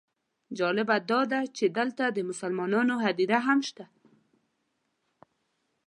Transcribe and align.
جالبه 0.57 0.97
داده 1.11 1.41
چې 1.57 1.65
دلته 1.77 2.03
د 2.09 2.17
مسلمانانو 2.29 2.93
هدیره 3.05 3.39
هم 3.47 3.59
شته. 3.67 3.85